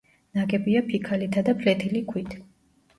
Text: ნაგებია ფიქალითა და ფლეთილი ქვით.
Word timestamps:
ნაგებია 0.37 0.81
ფიქალითა 0.89 1.47
და 1.51 1.57
ფლეთილი 1.63 2.05
ქვით. 2.13 2.39